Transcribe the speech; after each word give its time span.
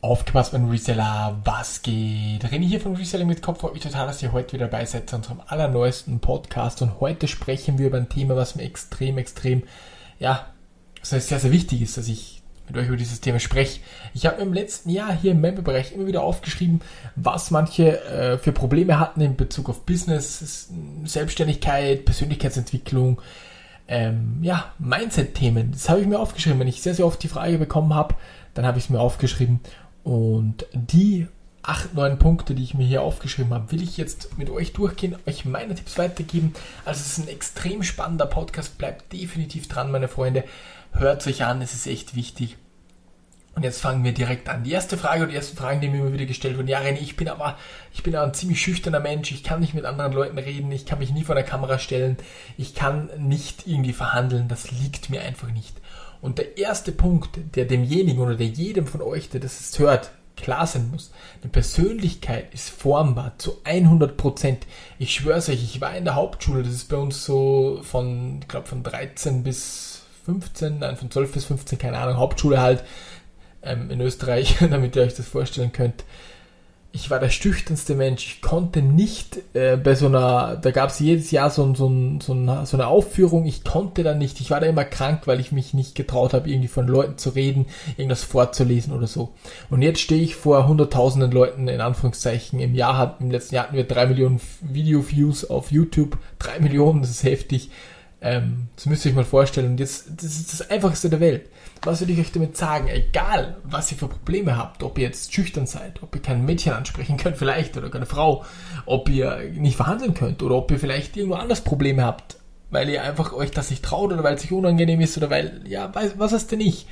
Aufgepasst, 0.00 0.52
mein 0.52 0.68
Reseller, 0.68 1.40
was 1.42 1.82
geht? 1.82 2.44
René 2.44 2.64
hier 2.64 2.80
von 2.80 2.94
Reselling 2.94 3.26
mit 3.26 3.42
Kopf. 3.42 3.58
Freut 3.58 3.74
mich 3.74 3.82
total, 3.82 4.06
dass 4.06 4.22
ihr 4.22 4.30
heute 4.30 4.52
wieder 4.52 4.68
dabei 4.68 4.84
seid 4.84 5.10
zu 5.10 5.16
unserem 5.16 5.40
allerneuesten 5.44 6.20
Podcast. 6.20 6.82
Und 6.82 7.00
heute 7.00 7.26
sprechen 7.26 7.78
wir 7.78 7.88
über 7.88 7.96
ein 7.96 8.08
Thema, 8.08 8.36
was 8.36 8.54
mir 8.54 8.62
extrem, 8.62 9.18
extrem, 9.18 9.64
ja, 10.20 10.46
das 11.00 11.10
heißt 11.10 11.28
sehr, 11.30 11.40
sehr 11.40 11.50
wichtig 11.50 11.82
ist, 11.82 11.96
dass 11.96 12.06
ich 12.06 12.42
mit 12.68 12.76
euch 12.76 12.86
über 12.86 12.96
dieses 12.96 13.20
Thema 13.20 13.40
spreche. 13.40 13.80
Ich 14.14 14.24
habe 14.24 14.40
im 14.40 14.52
letzten 14.52 14.90
Jahr 14.90 15.12
hier 15.12 15.32
im 15.32 15.40
Memberbereich 15.40 15.90
immer 15.90 16.06
wieder 16.06 16.22
aufgeschrieben, 16.22 16.80
was 17.16 17.50
manche 17.50 18.00
äh, 18.04 18.38
für 18.38 18.52
Probleme 18.52 19.00
hatten 19.00 19.20
in 19.20 19.34
Bezug 19.34 19.68
auf 19.68 19.84
Business, 19.84 20.70
Selbstständigkeit, 21.06 22.04
Persönlichkeitsentwicklung, 22.04 23.20
ähm, 23.88 24.38
ja, 24.42 24.72
Mindset-Themen. 24.78 25.72
Das 25.72 25.88
habe 25.88 26.02
ich 26.02 26.06
mir 26.06 26.20
aufgeschrieben. 26.20 26.60
Wenn 26.60 26.68
ich 26.68 26.82
sehr, 26.82 26.94
sehr 26.94 27.06
oft 27.06 27.20
die 27.20 27.28
Frage 27.28 27.58
bekommen 27.58 27.94
habe, 27.94 28.14
dann 28.54 28.64
habe 28.64 28.78
ich 28.78 28.84
es 28.84 28.90
mir 28.90 29.00
aufgeschrieben 29.00 29.58
und 30.08 30.64
die 30.72 31.26
acht, 31.60 31.92
neun 31.92 32.18
Punkte, 32.18 32.54
die 32.54 32.62
ich 32.62 32.72
mir 32.72 32.86
hier 32.86 33.02
aufgeschrieben 33.02 33.52
habe, 33.52 33.70
will 33.72 33.82
ich 33.82 33.98
jetzt 33.98 34.38
mit 34.38 34.48
euch 34.48 34.72
durchgehen, 34.72 35.16
euch 35.26 35.44
meine 35.44 35.74
Tipps 35.74 35.98
weitergeben. 35.98 36.54
Also 36.86 37.02
es 37.02 37.18
ist 37.18 37.18
ein 37.18 37.28
extrem 37.28 37.82
spannender 37.82 38.24
Podcast, 38.24 38.78
bleibt 38.78 39.12
definitiv 39.12 39.68
dran, 39.68 39.90
meine 39.90 40.08
Freunde. 40.08 40.44
Hört 40.92 41.26
euch 41.26 41.44
an, 41.44 41.60
es 41.60 41.74
ist 41.74 41.86
echt 41.86 42.16
wichtig. 42.16 42.56
Und 43.54 43.64
jetzt 43.64 43.82
fangen 43.82 44.02
wir 44.02 44.14
direkt 44.14 44.48
an. 44.48 44.64
Die 44.64 44.72
erste 44.72 44.96
Frage 44.96 45.24
und 45.24 45.28
die 45.28 45.36
ersten 45.36 45.58
Fragen, 45.58 45.82
die 45.82 45.88
mir 45.88 45.98
immer 45.98 46.14
wieder 46.14 46.24
gestellt 46.24 46.56
wurden. 46.56 46.68
Ja, 46.68 46.78
René, 46.78 47.00
ich 47.02 47.16
bin 47.16 47.28
aber, 47.28 47.58
ich 47.92 48.02
bin 48.02 48.16
aber 48.16 48.28
ein 48.28 48.32
ziemlich 48.32 48.62
schüchterner 48.62 49.00
Mensch. 49.00 49.30
Ich 49.30 49.44
kann 49.44 49.60
nicht 49.60 49.74
mit 49.74 49.84
anderen 49.84 50.12
Leuten 50.14 50.38
reden. 50.38 50.72
Ich 50.72 50.86
kann 50.86 51.00
mich 51.00 51.12
nie 51.12 51.24
vor 51.24 51.34
der 51.34 51.44
Kamera 51.44 51.78
stellen. 51.78 52.16
Ich 52.56 52.74
kann 52.74 53.10
nicht 53.18 53.66
irgendwie 53.66 53.92
verhandeln. 53.92 54.48
Das 54.48 54.70
liegt 54.70 55.10
mir 55.10 55.20
einfach 55.20 55.50
nicht. 55.50 55.76
Und 56.20 56.38
der 56.38 56.58
erste 56.58 56.92
Punkt, 56.92 57.38
der 57.54 57.64
demjenigen 57.64 58.20
oder 58.20 58.34
der 58.34 58.46
jedem 58.46 58.86
von 58.86 59.02
euch, 59.02 59.28
der 59.30 59.40
das 59.40 59.78
hört, 59.78 60.10
klar 60.36 60.66
sein 60.66 60.90
muss. 60.90 61.10
Eine 61.42 61.50
Persönlichkeit 61.50 62.52
ist 62.54 62.70
formbar 62.70 63.34
zu 63.38 63.58
100 63.64 64.16
Prozent. 64.16 64.66
Ich 64.98 65.14
schwör's 65.14 65.48
euch, 65.48 65.62
ich 65.62 65.80
war 65.80 65.96
in 65.96 66.04
der 66.04 66.14
Hauptschule, 66.14 66.62
das 66.62 66.72
ist 66.72 66.88
bei 66.88 66.96
uns 66.96 67.24
so 67.24 67.80
von, 67.82 68.38
ich 68.40 68.48
glaube 68.48 68.68
von 68.68 68.82
13 68.82 69.42
bis 69.42 70.02
15, 70.24 70.78
nein, 70.78 70.96
von 70.96 71.10
12 71.10 71.32
bis 71.32 71.44
15, 71.46 71.78
keine 71.78 71.98
Ahnung, 71.98 72.18
Hauptschule 72.18 72.60
halt 72.60 72.84
ähm, 73.62 73.90
in 73.90 74.00
Österreich, 74.00 74.56
damit 74.70 74.96
ihr 74.96 75.02
euch 75.02 75.14
das 75.14 75.26
vorstellen 75.26 75.72
könnt 75.72 76.04
ich 76.90 77.10
war 77.10 77.20
der 77.20 77.28
schüchternste 77.28 77.94
Mensch. 77.94 78.24
Ich 78.26 78.40
konnte 78.40 78.80
nicht 78.80 79.38
äh, 79.54 79.76
bei 79.76 79.94
so 79.94 80.06
einer, 80.06 80.56
da 80.56 80.70
gab 80.70 80.88
es 80.88 80.98
jedes 80.98 81.30
Jahr 81.30 81.50
so, 81.50 81.74
so, 81.74 81.92
so, 82.20 82.32
eine, 82.32 82.64
so 82.66 82.76
eine 82.76 82.86
Aufführung, 82.86 83.44
ich 83.44 83.62
konnte 83.62 84.02
da 84.02 84.14
nicht. 84.14 84.40
Ich 84.40 84.50
war 84.50 84.60
da 84.60 84.66
immer 84.66 84.84
krank, 84.84 85.26
weil 85.26 85.38
ich 85.38 85.52
mich 85.52 85.74
nicht 85.74 85.94
getraut 85.94 86.32
habe, 86.32 86.48
irgendwie 86.48 86.68
von 86.68 86.88
Leuten 86.88 87.18
zu 87.18 87.30
reden, 87.30 87.66
irgendwas 87.96 88.24
vorzulesen 88.24 88.94
oder 88.94 89.06
so. 89.06 89.34
Und 89.68 89.82
jetzt 89.82 90.00
stehe 90.00 90.22
ich 90.22 90.34
vor 90.34 90.66
hunderttausenden 90.66 91.30
Leuten, 91.30 91.68
in 91.68 91.82
Anführungszeichen. 91.82 92.58
Im 92.58 92.74
Jahr 92.74 92.96
hat, 92.96 93.20
im 93.20 93.30
letzten 93.30 93.56
Jahr 93.56 93.64
hatten 93.64 93.76
wir 93.76 93.84
drei 93.84 94.06
Millionen 94.06 94.40
Video-Views 94.62 95.50
auf 95.50 95.70
YouTube. 95.70 96.16
Drei 96.38 96.58
Millionen, 96.58 97.02
das 97.02 97.10
ist 97.10 97.22
heftig. 97.22 97.70
Ähm, 98.20 98.68
das 98.74 98.86
müsst 98.86 99.04
ihr 99.04 99.12
euch 99.12 99.16
mal 99.16 99.24
vorstellen. 99.24 99.72
Und 99.72 99.80
jetzt, 99.80 100.06
das 100.16 100.24
ist 100.24 100.52
das 100.52 100.70
Einfachste 100.70 101.08
der 101.08 101.20
Welt. 101.20 101.48
Was 101.82 102.00
will 102.00 102.10
ich 102.10 102.18
euch 102.18 102.32
damit 102.32 102.56
sagen? 102.56 102.88
Egal, 102.88 103.58
was 103.62 103.92
ihr 103.92 103.98
für 103.98 104.08
Probleme 104.08 104.56
habt, 104.56 104.82
ob 104.82 104.98
ihr 104.98 105.04
jetzt 105.04 105.32
schüchtern 105.32 105.66
seid, 105.66 106.02
ob 106.02 106.14
ihr 106.16 106.22
kein 106.22 106.44
Mädchen 106.44 106.72
ansprechen 106.72 107.16
könnt 107.16 107.36
vielleicht 107.36 107.76
oder 107.76 107.90
keine 107.90 108.06
Frau, 108.06 108.44
ob 108.86 109.08
ihr 109.08 109.50
nicht 109.54 109.76
verhandeln 109.76 110.14
könnt 110.14 110.42
oder 110.42 110.56
ob 110.56 110.70
ihr 110.70 110.80
vielleicht 110.80 111.16
irgendwo 111.16 111.36
anders 111.36 111.60
Probleme 111.60 112.02
habt, 112.02 112.38
weil 112.70 112.88
ihr 112.88 113.04
einfach 113.04 113.32
euch 113.32 113.52
das 113.52 113.70
nicht 113.70 113.84
traut 113.84 114.12
oder 114.12 114.24
weil 114.24 114.34
es 114.34 114.44
euch 114.44 114.52
unangenehm 114.52 115.00
ist 115.00 115.16
oder 115.16 115.30
weil, 115.30 115.62
ja, 115.66 115.92
was 115.94 116.32
ist 116.32 116.50
denn 116.50 116.58
nicht? 116.58 116.88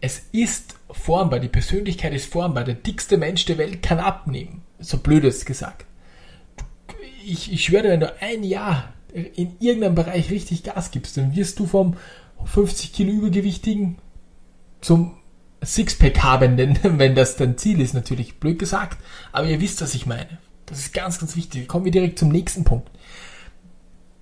Es 0.00 0.22
ist 0.30 0.76
formbar, 0.88 1.40
die 1.40 1.48
Persönlichkeit 1.48 2.14
ist 2.14 2.32
formbar. 2.32 2.62
Der 2.62 2.74
dickste 2.74 3.18
Mensch 3.18 3.44
der 3.46 3.58
Welt 3.58 3.82
kann 3.82 3.98
abnehmen. 3.98 4.62
So 4.78 4.98
blödes 4.98 5.44
gesagt. 5.44 5.86
Ich, 7.24 7.52
ich 7.52 7.64
schwöre, 7.64 7.88
wenn 7.88 8.00
du 8.00 8.14
ein 8.20 8.44
Jahr 8.44 8.94
in 9.12 9.56
irgendeinem 9.60 9.94
Bereich 9.94 10.30
richtig 10.30 10.62
Gas 10.62 10.90
gibst, 10.90 11.16
dann 11.16 11.34
wirst 11.34 11.58
du 11.58 11.66
vom 11.66 11.96
50 12.44 12.92
Kilo 12.92 13.10
Übergewichtigen 13.10 13.96
zum 14.80 15.14
Sixpack 15.64 16.22
habenden, 16.22 16.78
wenn 16.98 17.14
das 17.14 17.36
dein 17.36 17.58
Ziel 17.58 17.80
ist, 17.80 17.94
natürlich 17.94 18.38
blöd 18.38 18.58
gesagt, 18.58 18.98
aber 19.32 19.46
ihr 19.46 19.60
wisst, 19.60 19.80
was 19.82 19.94
ich 19.94 20.06
meine. 20.06 20.38
Das 20.66 20.78
ist 20.78 20.92
ganz, 20.92 21.18
ganz 21.18 21.34
wichtig. 21.34 21.66
Kommen 21.66 21.86
wir 21.86 21.92
direkt 21.92 22.18
zum 22.18 22.28
nächsten 22.28 22.64
Punkt. 22.64 22.90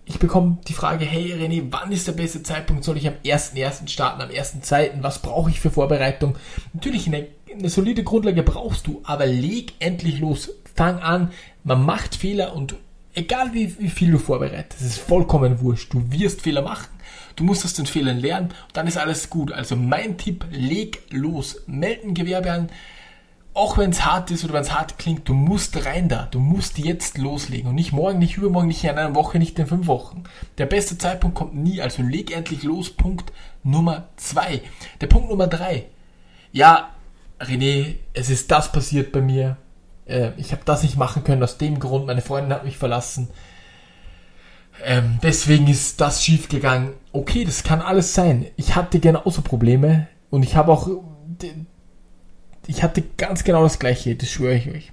Ich 0.05 0.21
bekomme 0.21 0.59
die 0.69 0.73
Frage, 0.73 1.05
hey 1.05 1.35
René, 1.35 1.67
wann 1.71 1.91
ist 1.91 2.07
der 2.07 2.13
beste 2.13 2.45
Zeitpunkt? 2.45 2.85
Soll 2.85 2.97
ich 2.97 3.09
am 3.09 3.15
1.1. 3.25 3.89
starten, 3.89 4.23
am 4.23 4.29
1.2.? 4.29 5.03
Was 5.03 5.21
brauche 5.21 5.51
ich 5.51 5.59
für 5.59 5.73
Vorbereitung? 5.73 6.37
Natürlich, 6.73 7.09
eine, 7.09 7.27
eine 7.53 7.69
solide 7.69 8.05
Grundlage 8.05 8.45
brauchst 8.45 8.87
du, 8.87 9.01
aber 9.03 9.27
leg 9.27 9.73
endlich 9.81 10.21
los. 10.21 10.51
Fang 10.77 11.01
an. 11.01 11.33
Man 11.65 11.85
macht 11.85 12.15
Fehler 12.15 12.55
und 12.55 12.77
egal 13.17 13.53
wie, 13.53 13.77
wie 13.81 13.91
viel 13.91 14.13
du 14.13 14.19
vorbereitest, 14.19 14.81
es 14.81 14.87
ist 14.87 14.99
vollkommen 14.99 15.61
wurscht. 15.61 15.93
Du 15.93 16.13
wirst 16.13 16.43
Fehler 16.43 16.63
machen. 16.63 16.87
Du 17.35 17.45
musst 17.45 17.65
aus 17.65 17.75
den 17.75 17.87
Fehlern 17.87 18.19
lernen, 18.19 18.55
dann 18.73 18.87
ist 18.87 18.97
alles 18.97 19.29
gut. 19.29 19.53
Also 19.53 19.77
mein 19.77 20.17
Tipp, 20.17 20.47
leg 20.51 21.03
los. 21.11 21.63
Melden 21.67 22.15
Gewerbe 22.15 22.53
an. 22.53 22.69
Auch 23.53 23.79
wenn 23.79 23.91
es 23.91 24.05
hart 24.05 24.31
ist 24.31 24.45
oder 24.45 24.55
wenn 24.55 24.63
es 24.63 24.75
hart 24.75 24.99
klingt, 24.99 25.29
du 25.29 25.35
musst 25.35 25.85
rein 25.85 26.09
da. 26.09 26.29
Du 26.31 26.39
musst 26.39 26.79
jetzt 26.79 27.19
loslegen. 27.19 27.69
Und 27.71 27.75
nicht 27.75 27.93
morgen, 27.93 28.19
nicht 28.19 28.37
übermorgen, 28.37 28.69
nicht 28.69 28.85
in 28.85 28.91
einer 28.91 29.15
Woche, 29.15 29.39
nicht 29.39 29.59
in 29.59 29.67
fünf 29.67 29.87
Wochen. 29.87 30.25
Der 30.59 30.67
beste 30.67 30.99
Zeitpunkt 30.99 31.37
kommt 31.37 31.55
nie. 31.55 31.81
Also 31.81 32.03
leg 32.03 32.35
endlich 32.35 32.63
los. 32.63 32.91
Punkt 32.91 33.33
Nummer 33.63 34.09
zwei. 34.17 34.63
Der 35.01 35.07
Punkt 35.07 35.31
Nummer 35.31 35.47
drei. 35.47 35.87
Ja, 36.53 36.91
René, 37.41 37.97
es 38.15 38.31
ist 38.31 38.51
das 38.51 38.73
passiert 38.73 39.13
bei 39.13 39.21
mir. 39.21 39.59
Äh, 40.07 40.31
ich 40.37 40.53
habe 40.53 40.63
das 40.65 40.83
nicht 40.83 40.97
machen 40.97 41.25
können 41.25 41.43
aus 41.43 41.59
dem 41.59 41.79
Grund. 41.79 42.07
Meine 42.07 42.23
Freundin 42.23 42.53
hat 42.53 42.65
mich 42.65 42.79
verlassen. 42.79 43.29
Ähm, 44.85 45.19
deswegen 45.23 45.69
ist 45.69 46.01
das 46.01 46.25
schief 46.25 46.49
gegangen. 46.49 46.93
Okay, 47.13 47.45
das 47.45 47.63
kann 47.63 47.81
alles 47.81 48.15
sein. 48.15 48.47
Ich 48.57 48.77
hatte 48.77 49.01
genauso 49.01 49.43
Probleme 49.43 50.09
und 50.31 50.43
ich 50.43 50.57
habe 50.57 50.73
auch, 50.73 50.89
ich 52.67 52.83
hatte 52.83 53.03
ganz 53.17 53.45
genau 53.45 53.63
das 53.63 53.79
Gleiche, 53.79 54.15
das 54.17 54.31
schwöre 54.31 54.57
ich 54.57 54.69
euch. 54.69 54.93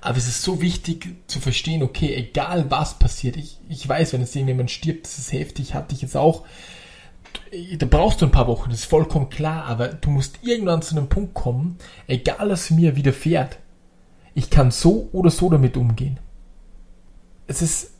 Aber 0.00 0.16
es 0.16 0.26
ist 0.26 0.42
so 0.42 0.62
wichtig 0.62 1.08
zu 1.26 1.40
verstehen, 1.40 1.82
okay, 1.82 2.14
egal 2.14 2.70
was 2.70 2.94
passiert, 2.94 3.36
ich, 3.36 3.58
ich 3.68 3.86
weiß, 3.86 4.14
wenn 4.14 4.22
es 4.22 4.34
irgendjemand 4.34 4.70
stirbt, 4.70 5.04
das 5.04 5.18
ist 5.18 5.32
heftig, 5.32 5.74
hatte 5.74 5.94
ich 5.94 6.02
jetzt 6.02 6.16
auch. 6.16 6.44
Da 7.78 7.86
brauchst 7.86 8.20
du 8.20 8.26
ein 8.26 8.32
paar 8.32 8.46
Wochen, 8.46 8.70
das 8.70 8.80
ist 8.80 8.86
vollkommen 8.86 9.28
klar, 9.28 9.66
aber 9.66 9.88
du 9.88 10.10
musst 10.10 10.40
irgendwann 10.42 10.82
zu 10.82 10.96
einem 10.96 11.08
Punkt 11.08 11.34
kommen, 11.34 11.76
egal 12.06 12.48
was 12.48 12.70
mir 12.70 12.96
widerfährt, 12.96 13.58
ich 14.34 14.50
kann 14.50 14.70
so 14.70 15.08
oder 15.12 15.30
so 15.30 15.50
damit 15.50 15.76
umgehen. 15.76 16.18
Es 17.46 17.62
ist 17.62 17.92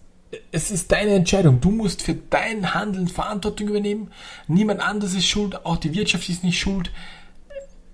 es 0.52 0.70
ist 0.70 0.92
deine 0.92 1.14
Entscheidung. 1.14 1.60
Du 1.60 1.70
musst 1.70 2.02
für 2.02 2.14
dein 2.14 2.74
Handeln 2.74 3.08
Verantwortung 3.08 3.68
übernehmen. 3.68 4.12
Niemand 4.46 4.80
anderes 4.80 5.14
ist 5.14 5.26
schuld, 5.26 5.64
auch 5.64 5.76
die 5.76 5.94
Wirtschaft 5.94 6.28
ist 6.28 6.44
nicht 6.44 6.58
schuld. 6.58 6.92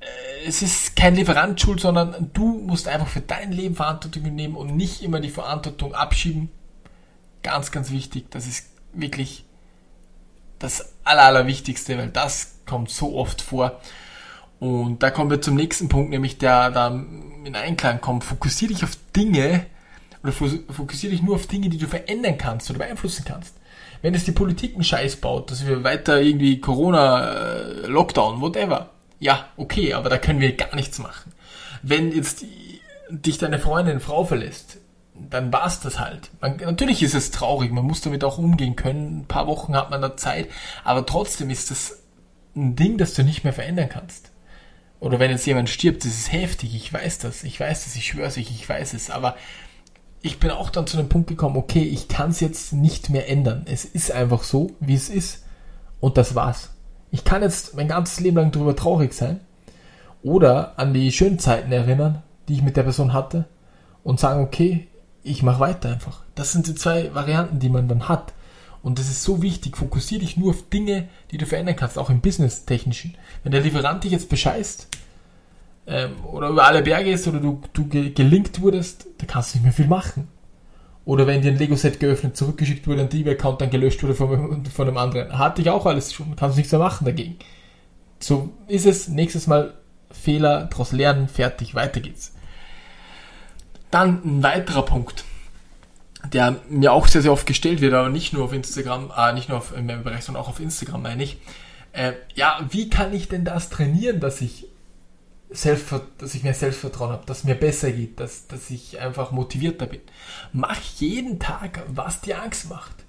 Äh, 0.01 0.47
es 0.47 0.63
ist 0.63 0.97
kein 0.97 1.15
Lieferant 1.15 1.61
schuld, 1.61 1.81
sondern 1.81 2.31
du 2.33 2.59
musst 2.59 2.89
einfach 2.89 3.09
für 3.09 3.21
dein 3.21 3.53
Leben 3.53 3.75
Verantwortung 3.75 4.23
übernehmen 4.23 4.57
und 4.57 4.77
nicht 4.77 5.03
immer 5.03 5.21
die 5.21 5.31
Verantwortung 5.31 5.95
abschieben. 5.95 6.51
Ganz, 7.43 7.71
ganz 7.71 7.91
wichtig. 7.91 8.27
Das 8.31 8.47
ist 8.47 8.67
wirklich 8.93 9.45
das 10.59 10.93
Aller, 11.05 11.23
Allerwichtigste, 11.23 11.97
weil 11.97 12.09
das 12.09 12.57
kommt 12.67 12.91
so 12.91 13.17
oft 13.17 13.41
vor. 13.41 13.81
Und 14.59 15.03
da 15.03 15.11
kommen 15.11 15.31
wir 15.31 15.43
zum 15.43 15.55
nächsten 15.55 15.89
Punkt, 15.89 16.11
nämlich 16.11 16.39
der 16.39 16.71
da 16.71 17.05
in 17.47 17.57
Einklang 17.57 18.01
kommt. 18.01 18.25
Fokussiere 18.25 18.73
dich 18.73 18.85
auf 18.85 18.99
Dinge, 19.15 19.67
oder 20.23 20.33
fokussiere 20.33 21.13
dich 21.13 21.23
nur 21.23 21.37
auf 21.37 21.47
Dinge, 21.47 21.69
die 21.69 21.79
du 21.79 21.87
verändern 21.87 22.39
kannst 22.39 22.69
oder 22.71 22.81
beeinflussen 22.81 23.25
kannst. 23.25 23.55
Wenn 24.03 24.15
es 24.15 24.25
die 24.25 24.33
Politik 24.33 24.75
einen 24.75 24.85
Scheiß 24.85 25.17
baut, 25.17 25.51
dass 25.51 25.67
wir 25.67 25.85
weiter 25.85 26.21
irgendwie 26.21 26.61
Corona, 26.61 27.33
äh, 27.33 27.87
Lockdown, 27.87 28.41
whatever. 28.41 28.91
Ja, 29.19 29.47
okay, 29.57 29.95
aber 29.95 30.11
da 30.11 30.19
können 30.19 30.41
wir 30.41 30.55
gar 30.57 30.75
nichts 30.75 30.99
machen. 30.99 31.33
Wenn 31.83 32.13
jetzt 32.13 32.45
dich 33.09 33.39
deine 33.39 33.59
Freundin, 33.59 34.01
Frau 34.01 34.25
verlässt, 34.25 34.79
dann 35.15 35.53
war's 35.53 35.81
das 35.81 35.99
halt. 35.99 36.31
Man, 36.41 36.57
natürlich 36.57 37.03
ist 37.03 37.15
es 37.15 37.31
traurig, 37.31 37.73
man 37.73 37.85
muss 37.85 38.03
damit 38.03 38.23
auch 38.25 38.39
umgehen 38.39 38.77
können. 38.77 39.21
Ein 39.21 39.27
paar 39.27 39.47
Wochen 39.47 39.75
hat 39.75 39.91
man 39.91 40.03
da 40.03 40.17
Zeit, 40.17 40.49
aber 40.85 41.07
trotzdem 41.07 41.51
ist 41.51 41.71
das 41.71 42.03
ein 42.55 42.77
Ding, 42.77 42.99
das 42.99 43.15
du 43.15 43.23
nicht 43.23 43.45
mehr 43.45 43.53
verändern 43.53 43.89
kannst. 43.89 44.31
Oder 45.01 45.19
wenn 45.19 45.31
jetzt 45.31 45.47
jemand 45.47 45.69
stirbt, 45.69 46.05
das 46.05 46.13
ist 46.13 46.33
heftig, 46.33 46.75
ich 46.75 46.93
weiß 46.93 47.19
das, 47.19 47.45
ich 47.45 47.61
weiß 47.61 47.85
das, 47.85 47.97
ich 47.97 48.07
schwöre 48.07 48.29
es 48.29 48.39
euch, 48.39 48.51
ich 48.51 48.69
weiß 48.69 48.95
es, 48.95 49.11
aber 49.11 49.37
ich 50.23 50.41
bin 50.41 50.51
auch 50.51 50.71
dann 50.71 50.87
zu 50.87 50.97
dem 50.97 51.09
Punkt 51.09 51.29
gekommen, 51.29 51.57
okay, 51.57 51.83
ich 51.83 52.09
kann 52.09 52.31
es 52.31 52.41
jetzt 52.41 52.73
nicht 52.73 53.11
mehr 53.11 53.29
ändern. 53.29 53.65
Es 53.67 53.85
ist 53.85 54.11
einfach 54.11 54.43
so, 54.43 54.73
wie 54.81 54.95
es 54.95 55.09
ist. 55.09 55.45
Und 56.01 56.17
das 56.17 56.35
war's. 56.35 56.71
Ich 57.11 57.25
kann 57.25 57.43
jetzt 57.43 57.77
mein 57.77 57.89
ganzes 57.89 58.21
Leben 58.21 58.37
lang 58.37 58.51
darüber 58.51 58.75
traurig 58.75 59.13
sein 59.13 59.41
oder 60.23 60.79
an 60.79 60.93
die 60.93 61.13
schönen 61.13 61.39
Zeiten 61.39 61.71
erinnern, 61.71 62.23
die 62.49 62.55
ich 62.55 62.63
mit 62.63 62.77
der 62.77 62.83
Person 62.83 63.13
hatte 63.13 63.45
und 64.03 64.19
sagen, 64.19 64.43
okay, 64.43 64.89
ich 65.23 65.43
mache 65.43 65.61
weiter 65.61 65.91
einfach. 65.91 66.23
Das 66.35 66.53
sind 66.53 66.67
die 66.67 66.75
zwei 66.75 67.15
Varianten, 67.15 67.59
die 67.59 67.69
man 67.69 67.89
dann 67.89 68.09
hat. 68.09 68.33
Und 68.87 69.01
das 69.01 69.09
ist 69.09 69.25
so 69.25 69.43
wichtig. 69.43 69.77
Fokussiere 69.77 70.21
dich 70.21 70.37
nur 70.37 70.51
auf 70.51 70.69
Dinge, 70.69 71.09
die 71.33 71.39
du 71.39 71.45
verändern 71.45 71.75
kannst, 71.75 71.99
auch 71.99 72.09
im 72.09 72.21
Business-Technischen. 72.21 73.17
Wenn 73.43 73.51
der 73.51 73.61
Lieferant 73.61 74.05
dich 74.05 74.13
jetzt 74.13 74.29
bescheißt, 74.29 74.87
ähm, 75.89 76.25
oder 76.25 76.51
über 76.51 76.67
alle 76.67 76.83
Berge 76.83 77.11
ist 77.11 77.27
oder 77.27 77.41
du, 77.41 77.61
du 77.73 77.89
gelingt 77.89 78.63
wurdest, 78.63 79.09
da 79.19 79.27
kannst 79.27 79.53
du 79.53 79.59
nicht 79.59 79.65
mehr 79.65 79.73
viel 79.73 79.89
machen. 79.89 80.29
Oder 81.05 81.27
wenn 81.27 81.43
dir 81.43 81.51
ein 81.51 81.59
Lego-Set 81.59 81.99
geöffnet, 81.99 82.37
zurückgeschickt 82.37 82.87
wurde, 82.87 83.01
ein 83.01 83.11
eBay-Account 83.13 83.61
dann 83.61 83.71
gelöscht 83.71 84.05
wurde 84.05 84.15
von, 84.15 84.65
von 84.73 84.87
einem 84.87 84.99
anderen. 84.99 85.37
Hatte 85.37 85.63
ich 85.63 85.71
auch 85.71 85.85
alles 85.85 86.13
schon, 86.13 86.37
kannst 86.37 86.57
nichts 86.57 86.71
mehr 86.71 86.81
machen 86.81 87.07
dagegen. 87.07 87.41
So 88.21 88.53
ist 88.69 88.87
es. 88.87 89.09
Nächstes 89.09 89.49
Mal 89.49 89.75
Fehler, 90.13 90.67
daraus 90.67 90.93
lernen, 90.93 91.27
fertig, 91.27 91.75
weiter 91.75 91.99
geht's. 91.99 92.37
Dann 93.91 94.23
ein 94.25 94.43
weiterer 94.45 94.85
Punkt, 94.85 95.25
der 96.33 96.61
mir 96.69 96.93
auch 96.93 97.07
sehr, 97.09 97.23
sehr 97.23 97.33
oft 97.33 97.47
gestellt 97.47 97.81
wird, 97.81 97.95
aber 97.95 98.09
nicht 98.09 98.33
nur 98.33 98.45
auf 98.45 98.53
Instagram, 98.53 99.13
äh, 99.17 99.33
nicht 99.33 99.49
nur 99.49 99.59
auf, 99.59 99.73
meinem 99.75 100.03
Bereich, 100.03 100.25
sondern 100.25 100.43
auch 100.43 100.49
auf 100.49 100.61
Instagram, 100.61 101.03
meine 101.03 101.23
ich. 101.23 101.39
Äh, 101.93 102.13
ja, 102.35 102.61
wie 102.71 102.91
kann 102.91 103.15
ich 103.15 103.29
denn 103.29 103.45
das 103.45 103.71
trainieren, 103.71 104.21
dass 104.21 104.41
ich 104.41 104.67
Selbst, 105.51 105.95
dass 106.19 106.35
ich 106.35 106.43
mehr 106.43 106.55
Selbstvertrauen 106.55 107.13
habe, 107.13 107.25
dass 107.27 107.39
es 107.39 107.45
mir 107.45 107.55
besser 107.55 107.93
geht, 107.93 108.19
dass, 108.19 108.49
dass 108.49 108.69
ich 108.71 108.99
einfach 108.99 109.31
motivierter 109.31 109.87
bin. 109.87 110.01
Mach 110.53 110.81
jeden 110.99 111.39
Tag, 111.39 111.85
was 111.87 112.21
dir 112.21 112.43
Angst 112.43 112.69
macht. 112.69 113.05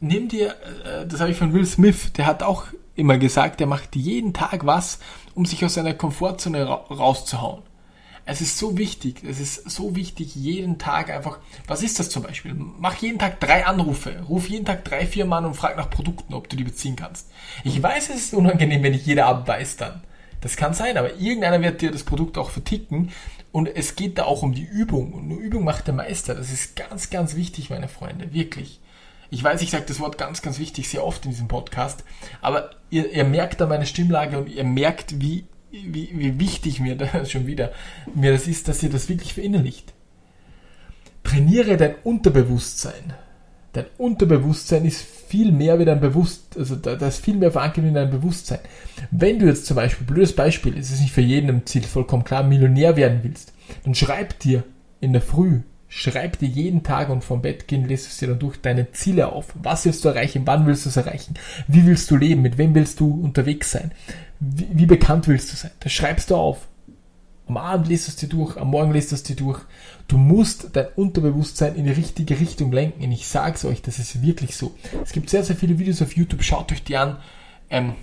Nimm 0.00 0.28
dir, 0.28 0.56
äh, 0.84 1.06
das 1.06 1.20
habe 1.20 1.30
ich 1.30 1.38
von 1.38 1.54
Will 1.54 1.64
Smith, 1.64 2.12
der 2.14 2.26
hat 2.26 2.42
auch 2.42 2.66
immer 2.96 3.16
gesagt, 3.16 3.60
er 3.60 3.66
macht 3.68 3.94
jeden 3.94 4.32
Tag 4.32 4.66
was, 4.66 4.98
um 5.34 5.46
sich 5.46 5.64
aus 5.64 5.74
seiner 5.74 5.94
Komfortzone 5.94 6.64
rauszuhauen. 6.64 7.62
Es 8.28 8.40
ist 8.40 8.58
so 8.58 8.76
wichtig, 8.76 9.22
es 9.22 9.38
ist 9.38 9.70
so 9.70 9.94
wichtig, 9.94 10.34
jeden 10.34 10.78
Tag 10.78 11.10
einfach, 11.10 11.38
was 11.68 11.84
ist 11.84 12.00
das 12.00 12.10
zum 12.10 12.24
Beispiel? 12.24 12.54
Mach 12.54 12.96
jeden 12.96 13.20
Tag 13.20 13.38
drei 13.38 13.64
Anrufe, 13.64 14.20
ruf 14.28 14.48
jeden 14.48 14.66
Tag 14.66 14.84
drei, 14.84 15.06
vier 15.06 15.26
Mann 15.26 15.44
und 15.44 15.54
frag 15.54 15.76
nach 15.76 15.88
Produkten, 15.88 16.34
ob 16.34 16.48
du 16.48 16.56
die 16.56 16.64
beziehen 16.64 16.96
kannst. 16.96 17.30
Ich 17.62 17.80
weiß, 17.80 18.10
es 18.10 18.16
ist 18.16 18.34
unangenehm, 18.34 18.82
wenn 18.82 18.94
ich 18.94 19.06
jeder 19.06 19.46
weiß 19.46 19.76
dann. 19.76 20.02
Das 20.40 20.56
kann 20.56 20.74
sein, 20.74 20.98
aber 20.98 21.14
irgendeiner 21.14 21.62
wird 21.62 21.80
dir 21.80 21.92
das 21.92 22.02
Produkt 22.02 22.36
auch 22.36 22.50
verticken 22.50 23.12
und 23.52 23.68
es 23.68 23.94
geht 23.94 24.18
da 24.18 24.24
auch 24.24 24.42
um 24.42 24.54
die 24.54 24.64
Übung 24.64 25.12
und 25.12 25.28
nur 25.28 25.38
Übung 25.38 25.62
macht 25.62 25.86
der 25.86 25.94
Meister. 25.94 26.34
Das 26.34 26.52
ist 26.52 26.74
ganz, 26.74 27.10
ganz 27.10 27.36
wichtig, 27.36 27.70
meine 27.70 27.88
Freunde, 27.88 28.34
wirklich. 28.34 28.80
Ich 29.30 29.42
weiß, 29.42 29.62
ich 29.62 29.70
sage 29.70 29.84
das 29.86 30.00
Wort 30.00 30.18
ganz, 30.18 30.42
ganz 30.42 30.58
wichtig 30.58 30.88
sehr 30.88 31.04
oft 31.04 31.24
in 31.24 31.30
diesem 31.30 31.48
Podcast, 31.48 32.02
aber 32.40 32.70
ihr, 32.90 33.10
ihr 33.12 33.24
merkt 33.24 33.60
da 33.60 33.66
meine 33.66 33.86
Stimmlage 33.86 34.36
und 34.38 34.48
ihr 34.48 34.64
merkt, 34.64 35.20
wie 35.20 35.46
wie, 35.70 36.10
wie 36.12 36.38
wichtig 36.38 36.80
mir 36.80 36.96
das 36.96 37.30
schon 37.30 37.46
wieder 37.46 37.72
mir 38.14 38.32
das 38.32 38.46
ist, 38.46 38.68
dass 38.68 38.82
ihr 38.82 38.90
das 38.90 39.08
wirklich 39.08 39.34
verinnerlicht. 39.34 39.92
Trainiere 41.24 41.76
dein 41.76 41.96
Unterbewusstsein. 42.04 43.14
Dein 43.72 43.86
Unterbewusstsein 43.98 44.84
ist 44.84 45.02
viel 45.02 45.52
mehr 45.52 45.78
wie 45.78 45.84
dein 45.84 46.00
Bewusst, 46.00 46.56
also 46.56 46.76
da, 46.76 46.94
da 46.94 47.08
ist 47.08 47.22
viel 47.22 47.36
mehr 47.36 47.52
verankert 47.52 47.84
in 47.84 47.94
deinem 47.94 48.10
Bewusstsein. 48.10 48.60
Wenn 49.10 49.38
du 49.38 49.46
jetzt 49.46 49.66
zum 49.66 49.76
Beispiel, 49.76 50.06
blödes 50.06 50.34
Beispiel, 50.34 50.78
es 50.78 50.90
ist 50.90 51.00
nicht 51.02 51.12
für 51.12 51.20
jeden 51.20 51.50
im 51.50 51.66
Ziel 51.66 51.82
vollkommen 51.82 52.24
klar, 52.24 52.42
Millionär 52.42 52.96
werden 52.96 53.20
willst, 53.22 53.52
dann 53.84 53.94
schreib 53.94 54.38
dir 54.38 54.64
in 55.00 55.12
der 55.12 55.20
Früh, 55.20 55.60
schreib 55.88 56.38
dir 56.38 56.48
jeden 56.48 56.84
Tag 56.84 57.10
und 57.10 57.22
vom 57.22 57.42
Bett 57.42 57.68
gehen, 57.68 57.86
lest 57.86 58.06
es 58.06 58.16
dir 58.16 58.28
dann 58.28 58.38
durch 58.38 58.56
deine 58.62 58.92
Ziele 58.92 59.32
auf. 59.32 59.46
Was 59.62 59.84
willst 59.84 60.04
du 60.04 60.08
erreichen? 60.08 60.42
Wann 60.46 60.66
willst 60.66 60.86
du 60.86 60.88
es 60.88 60.96
erreichen? 60.96 61.34
Wie 61.68 61.84
willst 61.86 62.10
du 62.10 62.16
leben? 62.16 62.42
Mit 62.42 62.56
wem 62.56 62.74
willst 62.74 63.00
du 63.00 63.12
unterwegs 63.12 63.72
sein? 63.72 63.92
Wie, 64.40 64.68
wie 64.72 64.86
bekannt 64.86 65.28
willst 65.28 65.52
du 65.52 65.56
sein? 65.56 65.70
Das 65.80 65.92
schreibst 65.92 66.30
du 66.30 66.36
auf. 66.36 66.68
Am 67.48 67.56
Abend 67.58 67.86
liest 67.86 68.08
du 68.08 68.10
es 68.10 68.16
dir 68.16 68.28
durch, 68.28 68.56
am 68.56 68.70
Morgen 68.70 68.92
liest 68.92 69.12
du 69.12 69.14
es 69.14 69.22
dir 69.22 69.36
durch. 69.36 69.60
Du 70.08 70.18
musst 70.18 70.70
dein 70.72 70.88
Unterbewusstsein 70.96 71.76
in 71.76 71.84
die 71.84 71.92
richtige 71.92 72.40
Richtung 72.40 72.72
lenken. 72.72 73.04
Und 73.04 73.12
ich 73.12 73.28
sag's 73.28 73.64
euch, 73.64 73.82
das 73.82 74.00
ist 74.00 74.20
wirklich 74.20 74.56
so. 74.56 74.74
Es 75.04 75.12
gibt 75.12 75.30
sehr, 75.30 75.44
sehr 75.44 75.54
viele 75.54 75.78
Videos 75.78 76.02
auf 76.02 76.16
YouTube, 76.16 76.42
schaut 76.42 76.72
euch 76.72 76.82
die 76.82 76.96
an. 76.96 77.18
Ähm, 77.70 77.94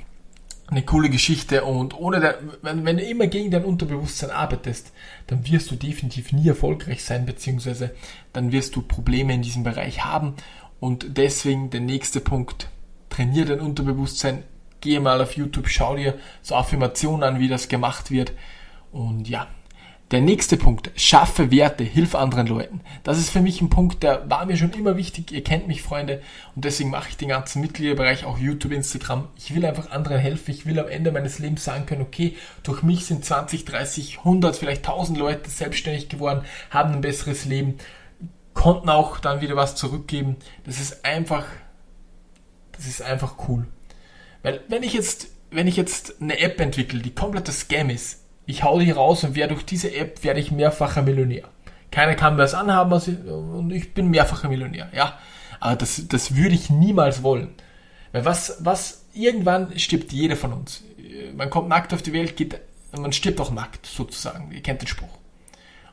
eine 0.67 0.83
coole 0.83 1.09
Geschichte 1.09 1.65
und 1.65 1.97
ohne 1.97 2.19
der, 2.19 2.39
wenn, 2.61 2.85
wenn, 2.85 2.97
du 2.97 3.03
immer 3.03 3.27
gegen 3.27 3.51
dein 3.51 3.65
Unterbewusstsein 3.65 4.31
arbeitest, 4.31 4.91
dann 5.27 5.45
wirst 5.45 5.69
du 5.71 5.75
definitiv 5.75 6.31
nie 6.31 6.47
erfolgreich 6.47 7.03
sein, 7.03 7.25
beziehungsweise 7.25 7.91
dann 8.31 8.51
wirst 8.51 8.75
du 8.75 8.81
Probleme 8.81 9.33
in 9.33 9.41
diesem 9.41 9.63
Bereich 9.63 10.05
haben 10.05 10.35
und 10.79 11.17
deswegen 11.17 11.69
der 11.69 11.81
nächste 11.81 12.21
Punkt, 12.21 12.69
trainier 13.09 13.45
dein 13.45 13.59
Unterbewusstsein, 13.59 14.43
geh 14.83 14.99
mal 14.99 15.21
auf 15.21 15.35
YouTube, 15.35 15.69
schau 15.69 15.95
dir 15.95 16.19
so 16.41 16.55
Affirmationen 16.55 17.23
an, 17.23 17.39
wie 17.39 17.47
das 17.47 17.69
gemacht 17.69 18.11
wird. 18.11 18.33
Und 18.91 19.27
ja, 19.29 19.47
der 20.11 20.21
nächste 20.21 20.57
Punkt, 20.57 20.91
schaffe 20.95 21.49
Werte, 21.49 21.83
hilf 21.83 22.13
anderen 22.13 22.45
Leuten. 22.45 22.81
Das 23.03 23.17
ist 23.17 23.29
für 23.29 23.39
mich 23.39 23.61
ein 23.61 23.69
Punkt, 23.69 24.03
der 24.03 24.29
war 24.29 24.45
mir 24.45 24.57
schon 24.57 24.73
immer 24.73 24.97
wichtig. 24.97 25.31
Ihr 25.31 25.43
kennt 25.43 25.67
mich, 25.67 25.81
Freunde, 25.81 26.21
und 26.53 26.65
deswegen 26.65 26.91
mache 26.91 27.09
ich 27.09 27.17
den 27.17 27.29
ganzen 27.29 27.61
Mitgliederbereich, 27.61 28.25
auch 28.25 28.37
YouTube, 28.37 28.73
Instagram. 28.73 29.29
Ich 29.37 29.55
will 29.55 29.65
einfach 29.65 29.89
anderen 29.89 30.19
helfen. 30.19 30.51
Ich 30.51 30.65
will 30.65 30.79
am 30.79 30.89
Ende 30.89 31.11
meines 31.11 31.39
Lebens 31.39 31.63
sagen 31.63 31.85
können, 31.85 32.01
okay, 32.01 32.35
durch 32.61 32.83
mich 32.83 33.05
sind 33.05 33.25
20, 33.25 33.65
30, 33.65 34.19
100, 34.19 34.55
vielleicht 34.55 34.87
1000 34.87 35.17
Leute 35.17 35.49
selbstständig 35.49 36.09
geworden, 36.09 36.43
haben 36.69 36.93
ein 36.93 37.01
besseres 37.01 37.45
Leben, 37.45 37.77
konnten 38.53 38.89
auch 38.89 39.17
dann 39.17 39.41
wieder 39.41 39.55
was 39.55 39.75
zurückgeben. 39.75 40.35
Das 40.65 40.79
ist 40.79 41.05
einfach, 41.05 41.45
das 42.73 42.85
ist 42.85 43.01
einfach 43.01 43.35
cool. 43.47 43.65
Weil 44.43 44.61
wenn 44.67 44.83
ich 44.83 44.93
jetzt, 44.93 45.29
wenn 45.49 45.67
ich 45.67 45.77
jetzt 45.77 46.21
eine 46.21 46.39
App 46.39 46.59
entwickle, 46.59 46.99
die 46.99 47.15
kompletter 47.15 47.51
Scam 47.51 47.89
ist, 47.89 48.19
ich 48.45 48.63
hau 48.63 48.79
die 48.79 48.91
raus 48.91 49.23
und 49.23 49.35
werde 49.35 49.53
durch 49.53 49.65
diese 49.65 49.95
App 49.95 50.23
werde 50.23 50.39
ich 50.39 50.51
mehrfacher 50.51 51.01
Millionär. 51.01 51.49
Keiner 51.91 52.15
kann 52.15 52.35
mir 52.35 52.41
das 52.41 52.53
anhaben 52.53 52.91
und 52.91 53.71
ich 53.71 53.93
bin 53.93 54.09
mehrfacher 54.09 54.49
Millionär, 54.49 54.89
ja. 54.93 55.17
Aber 55.59 55.75
das, 55.75 56.07
das 56.07 56.35
würde 56.35 56.55
ich 56.55 56.69
niemals 56.69 57.23
wollen. 57.23 57.55
Weil 58.11 58.25
was, 58.25 58.57
was, 58.59 59.05
irgendwann 59.13 59.77
stirbt 59.79 60.11
jeder 60.11 60.35
von 60.35 60.53
uns. 60.53 60.83
Man 61.35 61.49
kommt 61.49 61.69
nackt 61.69 61.93
auf 61.93 62.01
die 62.01 62.13
Welt, 62.13 62.35
geht, 62.35 62.59
man 62.91 63.13
stirbt 63.13 63.39
auch 63.39 63.51
nackt, 63.51 63.85
sozusagen. 63.85 64.51
Ihr 64.51 64.61
kennt 64.61 64.81
den 64.81 64.87
Spruch. 64.87 65.17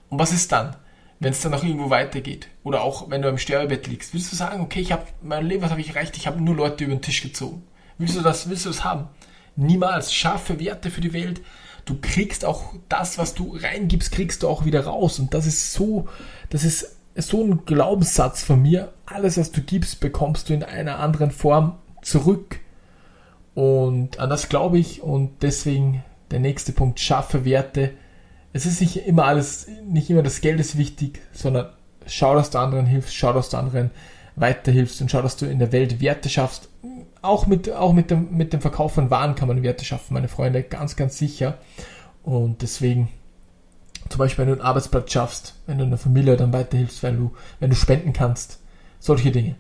Und 0.09 0.19
was 0.19 0.33
ist 0.33 0.51
dann? 0.51 0.77
Wenn 1.21 1.33
es 1.33 1.41
dann 1.41 1.53
noch 1.53 1.63
irgendwo 1.63 1.91
weitergeht. 1.91 2.49
Oder 2.65 2.83
auch, 2.83 3.11
wenn 3.11 3.23
du 3.23 3.29
im 3.29 3.39
Sterbebett 3.39 3.87
liegst. 3.87 4.13
Willst 4.15 4.33
du 4.33 4.37
sagen, 4.37 4.63
okay, 4.63 4.81
ich 4.81 4.91
habe 4.91 5.07
mein 5.23 5.47
Leben, 5.47 5.63
was 5.63 5.71
habe 5.71 5.81
ich 5.81 5.91
erreicht? 5.91 6.17
Ich 6.17 6.27
habe 6.27 6.41
nur 6.41 6.57
Leute 6.57 6.85
über 6.85 6.95
den 6.95 7.03
Tisch 7.03 7.23
gezogen. 7.23 7.63
Willst 8.01 8.17
du 8.17 8.23
das, 8.23 8.49
willst 8.49 8.65
du 8.65 8.71
das 8.71 8.83
haben? 8.83 9.09
Niemals. 9.57 10.15
Scharfe 10.15 10.59
Werte 10.59 10.91
für 10.91 11.03
die 11.03 11.13
Welt. 11.13 11.43
Du 11.85 11.99
kriegst 12.01 12.47
auch 12.47 12.73
das, 12.89 13.19
was 13.19 13.35
du 13.35 13.55
reingibst, 13.61 14.11
kriegst 14.11 14.43
du 14.43 14.49
auch 14.49 14.65
wieder 14.65 14.87
raus. 14.87 15.19
Und 15.19 15.35
das 15.35 15.47
ist 15.47 15.75
so, 15.75 16.09
das 16.49 16.65
ist 16.65 16.97
so 17.15 17.45
ein 17.45 17.67
Glaubenssatz 17.67 18.43
von 18.43 18.63
mir. 18.63 18.91
Alles, 19.05 19.37
was 19.37 19.53
du 19.53 19.61
gibst, 19.61 20.01
bekommst 20.01 20.49
du 20.49 20.55
in 20.55 20.63
einer 20.63 20.99
anderen 20.99 21.31
Form 21.31 21.77
zurück. 22.01 22.61
Und 23.55 24.19
an 24.19 24.31
das 24.31 24.49
glaube 24.49 24.79
ich. 24.79 25.03
Und 25.03 25.43
deswegen 25.43 26.03
der 26.31 26.41
nächste 26.41 26.73
Punkt, 26.73 27.01
schaffe 27.01 27.45
Werte. 27.45 27.93
Es 28.55 28.65
ist 28.65 28.81
nicht 28.81 29.07
immer 29.07 29.27
alles, 29.27 29.69
nicht 29.85 30.09
immer 30.09 30.23
das 30.23 30.41
Geld 30.41 30.59
ist 30.59 30.79
wichtig, 30.79 31.21
sondern 31.33 31.69
schau, 32.07 32.35
dass 32.35 32.49
du 32.49 32.61
anderen 32.61 32.87
hilfst, 32.87 33.15
schau, 33.15 33.35
dass 33.35 33.51
du 33.51 33.59
anderen 33.59 33.91
weiterhilfst 34.41 35.01
und 35.03 35.11
schau, 35.11 35.23
dass 35.23 35.37
du 35.37 35.47
in 35.47 35.59
der 35.59 35.73
Welt 35.73 36.01
Werte 36.01 36.29
schaffst 36.29 36.69
auch 37.23 37.47
mit, 37.47 37.71
auch 37.71 37.93
mit 37.93 38.11
dem, 38.11 38.37
mit 38.37 38.53
dem 38.53 38.61
Verkauf 38.61 38.95
von 38.95 39.11
Waren 39.11 39.35
kann 39.35 39.49
man 39.49 39.63
Werte 39.63 39.85
schaffen, 39.85 40.15
meine 40.15 40.29
Freunde, 40.29 40.63
ganz, 40.63 40.97
ganz 40.97 41.19
sicher. 41.19 41.59
Und 42.23 42.63
deswegen, 42.63 43.09
zum 44.09 44.19
Beispiel, 44.19 44.45
wenn 44.45 44.55
du 44.55 44.61
einen 44.61 44.67
Arbeitsplatz 44.67 45.13
schaffst, 45.13 45.55
wenn 45.67 45.79
du 45.79 45.85
einer 45.85 45.99
Familie 45.99 46.37
dann 46.37 46.53
weiterhilfst, 46.53 47.03
weil 47.03 47.17
du, 47.17 47.33
wenn 47.59 47.71
du 47.71 47.77
spenden 47.77 48.13
kannst, 48.13 48.61
solche 48.99 49.31
Dinge. 49.31 49.57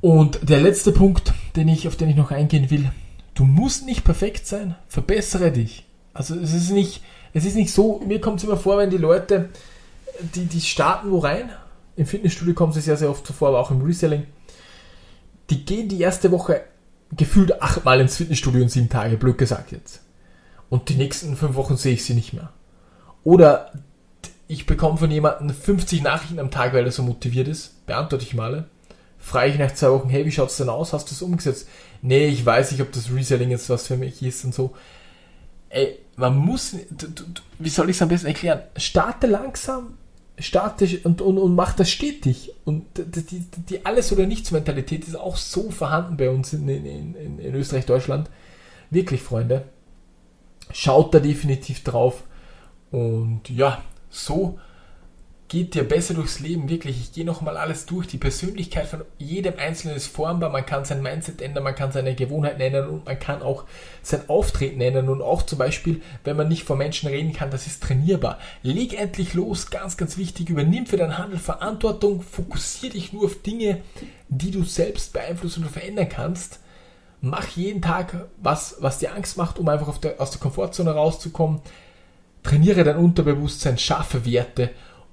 Und 0.00 0.48
der 0.48 0.60
letzte 0.60 0.92
Punkt, 0.92 1.32
den 1.54 1.68
ich, 1.68 1.86
auf 1.86 1.96
den 1.96 2.08
ich 2.08 2.16
noch 2.16 2.30
eingehen 2.30 2.70
will, 2.70 2.90
du 3.34 3.44
musst 3.44 3.86
nicht 3.86 4.04
perfekt 4.04 4.46
sein, 4.46 4.74
verbessere 4.88 5.52
dich. 5.52 5.86
Also 6.12 6.34
es 6.34 6.52
ist 6.52 6.70
nicht, 6.70 7.02
es 7.32 7.44
ist 7.44 7.56
nicht 7.56 7.72
so, 7.72 8.00
mir 8.06 8.20
kommt 8.20 8.38
es 8.38 8.44
immer 8.44 8.56
vor, 8.56 8.78
wenn 8.78 8.90
die 8.90 8.98
Leute, 8.98 9.48
die, 10.34 10.44
die 10.44 10.60
starten 10.60 11.10
wo 11.10 11.18
rein, 11.18 11.50
im 11.96 12.06
Fitnessstudio 12.06 12.54
kommt 12.54 12.76
es 12.76 12.84
sehr, 12.84 12.96
sehr 12.96 13.10
oft 13.10 13.26
zuvor, 13.26 13.48
aber 13.48 13.60
auch 13.60 13.70
im 13.70 13.82
Reselling, 13.82 14.26
die 15.50 15.64
gehen 15.64 15.88
die 15.88 16.00
erste 16.00 16.30
Woche 16.30 16.62
gefühlt 17.16 17.60
achtmal 17.60 18.00
ins 18.00 18.16
Fitnessstudio 18.16 18.62
in 18.62 18.68
sieben 18.68 18.88
Tage, 18.88 19.16
blöd 19.16 19.38
gesagt 19.38 19.72
jetzt. 19.72 20.00
Und 20.70 20.88
die 20.88 20.94
nächsten 20.94 21.36
fünf 21.36 21.54
Wochen 21.54 21.76
sehe 21.76 21.94
ich 21.94 22.04
sie 22.04 22.14
nicht 22.14 22.32
mehr. 22.32 22.50
Oder 23.24 23.72
ich 24.48 24.66
bekomme 24.66 24.98
von 24.98 25.10
jemandem 25.10 25.50
50 25.50 26.02
Nachrichten 26.02 26.38
am 26.38 26.50
Tag, 26.50 26.72
weil 26.72 26.84
er 26.84 26.92
so 26.92 27.02
motiviert 27.02 27.48
ist. 27.48 27.84
Beantworte 27.86 28.24
ich 28.24 28.34
mal. 28.34 28.66
Frage 29.18 29.52
ich 29.52 29.58
nach 29.58 29.72
zwei 29.72 29.90
Wochen, 29.90 30.08
hey, 30.08 30.26
wie 30.26 30.32
schaut's 30.32 30.56
denn 30.56 30.68
aus? 30.68 30.92
Hast 30.92 31.10
du 31.10 31.14
es 31.14 31.22
umgesetzt? 31.22 31.68
Nee, 32.00 32.26
ich 32.26 32.44
weiß 32.44 32.72
nicht, 32.72 32.80
ob 32.80 32.90
das 32.92 33.14
Reselling 33.14 33.50
jetzt 33.50 33.70
was 33.70 33.86
für 33.86 33.96
mich 33.96 34.22
ist 34.22 34.44
und 34.44 34.54
so. 34.54 34.74
Ey, 35.68 35.98
man 36.16 36.36
muss, 36.36 36.76
wie 37.58 37.68
soll 37.68 37.88
ich 37.88 37.96
es 37.96 38.02
am 38.02 38.08
besten 38.08 38.26
erklären? 38.26 38.62
Starte 38.76 39.26
langsam, 39.26 39.94
statisch 40.42 41.04
und, 41.04 41.20
und, 41.20 41.38
und 41.38 41.54
macht 41.54 41.80
das 41.80 41.90
stetig. 41.90 42.52
Und 42.64 42.84
die, 42.96 43.44
die, 43.68 43.86
Alles- 43.86 44.12
oder 44.12 44.26
Nichts-Mentalität 44.26 45.06
ist 45.06 45.16
auch 45.16 45.36
so 45.36 45.70
vorhanden 45.70 46.16
bei 46.16 46.30
uns 46.30 46.52
in, 46.52 46.68
in, 46.68 47.14
in, 47.14 47.38
in 47.38 47.54
Österreich, 47.54 47.86
Deutschland. 47.86 48.28
Wirklich, 48.90 49.22
Freunde. 49.22 49.64
Schaut 50.72 51.14
da 51.14 51.20
definitiv 51.20 51.82
drauf. 51.82 52.24
Und 52.90 53.48
ja, 53.48 53.82
so 54.10 54.58
geht 55.52 55.74
dir 55.74 55.86
besser 55.86 56.14
durchs 56.14 56.40
Leben, 56.40 56.70
wirklich. 56.70 56.98
Ich 56.98 57.12
gehe 57.12 57.26
nochmal 57.26 57.58
alles 57.58 57.84
durch. 57.84 58.06
Die 58.06 58.16
Persönlichkeit 58.16 58.86
von 58.86 59.02
jedem 59.18 59.58
Einzelnen 59.58 59.96
ist 59.96 60.06
formbar. 60.06 60.48
Man 60.48 60.64
kann 60.64 60.86
sein 60.86 61.02
Mindset 61.02 61.42
ändern, 61.42 61.62
man 61.62 61.74
kann 61.74 61.92
seine 61.92 62.14
Gewohnheiten 62.14 62.62
ändern 62.62 62.88
und 62.88 63.04
man 63.04 63.18
kann 63.18 63.42
auch 63.42 63.64
sein 64.00 64.30
Auftreten 64.30 64.80
ändern. 64.80 65.10
Und 65.10 65.20
auch 65.20 65.42
zum 65.42 65.58
Beispiel, 65.58 66.00
wenn 66.24 66.38
man 66.38 66.48
nicht 66.48 66.64
vor 66.64 66.76
Menschen 66.76 67.10
reden 67.10 67.34
kann, 67.34 67.50
das 67.50 67.66
ist 67.66 67.82
trainierbar. 67.82 68.38
Leg 68.62 68.98
endlich 68.98 69.34
los, 69.34 69.68
ganz, 69.68 69.98
ganz 69.98 70.16
wichtig. 70.16 70.48
Übernimm 70.48 70.86
für 70.86 70.96
dein 70.96 71.18
Handeln 71.18 71.38
Verantwortung. 71.38 72.22
Fokussiere 72.22 72.94
dich 72.94 73.12
nur 73.12 73.26
auf 73.26 73.42
Dinge, 73.42 73.82
die 74.30 74.52
du 74.52 74.64
selbst 74.64 75.12
beeinflussen 75.12 75.64
oder 75.64 75.72
verändern 75.72 76.08
kannst. 76.08 76.60
Mach 77.20 77.46
jeden 77.48 77.82
Tag 77.82 78.24
was, 78.38 78.76
was 78.80 79.00
dir 79.00 79.14
Angst 79.14 79.36
macht, 79.36 79.58
um 79.58 79.68
einfach 79.68 79.98
der, 79.98 80.18
aus 80.18 80.30
der 80.30 80.40
Komfortzone 80.40 80.92
rauszukommen. 80.92 81.60
Trainiere 82.42 82.84
dein 82.84 82.96
Unterbewusstsein, 82.96 83.76
schaffe 83.76 84.24
Werte 84.24 84.70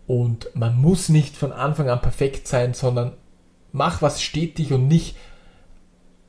und 0.09 0.49
man 0.55 0.75
muss 0.75 1.09
nicht 1.09 1.37
von 1.37 1.51
Anfang 1.51 1.87
an 1.87 2.01
perfekt 2.01 2.47
sein, 2.47 2.73
sondern 2.73 3.13
mach 3.71 4.01
was 4.01 4.23
stetig 4.23 4.73
und 4.73 4.87
nicht 4.87 5.15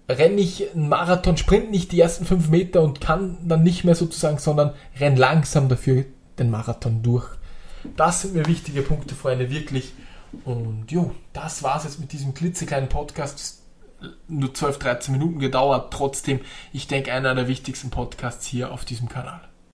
renn 0.06 0.34
nicht 0.34 0.74
einen 0.74 0.90
Marathon, 0.90 1.38
sprint 1.38 1.70
nicht 1.70 1.90
die 1.90 1.98
ersten 1.98 2.26
fünf 2.26 2.50
Meter 2.50 2.82
und 2.82 3.00
kann 3.00 3.38
dann 3.48 3.62
nicht 3.62 3.84
mehr 3.84 3.94
sozusagen, 3.94 4.36
sondern 4.36 4.74
renn 4.98 5.16
langsam 5.16 5.70
dafür 5.70 6.04
den 6.38 6.50
Marathon 6.50 7.02
durch. 7.02 7.26
Das 7.96 8.20
sind 8.20 8.34
mir 8.34 8.44
wichtige 8.44 8.82
Punkte, 8.82 9.14
Freunde, 9.14 9.48
wirklich. 9.48 9.94
Und 10.44 10.92
jo, 10.92 11.14
das 11.32 11.62
war's 11.62 11.84
jetzt 11.84 12.00
mit 12.00 12.12
diesem 12.12 12.34
klitzekleinen 12.34 12.90
Podcast. 12.90 13.62
Nur 14.28 14.52
12, 14.52 14.78
13 14.78 15.12
Minuten 15.14 15.38
gedauert. 15.38 15.90
Trotzdem, 15.90 16.40
ich 16.74 16.86
denke, 16.86 17.14
einer 17.14 17.34
der 17.34 17.48
wichtigsten 17.48 17.88
Podcasts 17.88 18.46
hier 18.46 18.72
auf 18.72 18.84
diesem 18.84 19.08
Kanal. 19.08 19.49